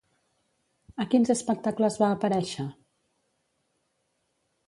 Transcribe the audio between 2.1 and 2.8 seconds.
aparèixer?